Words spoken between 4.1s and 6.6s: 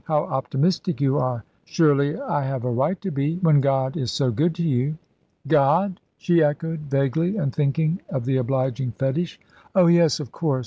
so good to you." "God," she